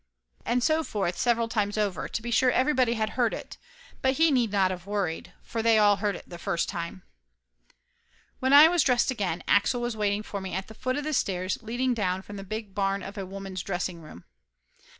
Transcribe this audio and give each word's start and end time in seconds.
And 0.47 0.63
so 0.63 0.83
forth 0.83 1.15
several 1.15 1.47
times 1.47 1.77
over 1.77 2.07
to 2.09 2.21
be 2.23 2.31
sure 2.31 2.49
every 2.49 2.73
body 2.73 2.93
had 2.93 3.11
heard 3.11 3.35
it, 3.35 3.59
but 4.01 4.13
he 4.13 4.31
need 4.31 4.51
not 4.51 4.71
of 4.71 4.87
worried, 4.87 5.31
for 5.43 5.61
they 5.61 5.77
all 5.77 5.97
heard 5.97 6.23
the 6.25 6.39
first 6.39 6.67
time. 6.67 7.03
When 8.39 8.51
I 8.51 8.67
was 8.67 8.81
dressed 8.81 9.11
again 9.11 9.43
Axel 9.47 9.79
was 9.79 9.95
waiting 9.95 10.23
for 10.23 10.41
me 10.41 10.55
at 10.55 10.67
the 10.67 10.73
foot 10.73 10.97
of 10.97 11.03
the 11.03 11.13
stairs 11.13 11.59
leading 11.61 11.93
down 11.93 12.23
from 12.23 12.37
the 12.37 12.43
big 12.43 12.73
barn 12.73 13.03
of 13.03 13.15
a 13.15 13.27
women's 13.27 13.61
dressing 13.61 14.01
room. 14.01 14.23